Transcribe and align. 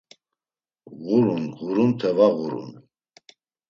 Ğurun 1.03 1.43
ğurunte 1.61 2.09
va 2.17 2.27
ğurun… 2.37 2.69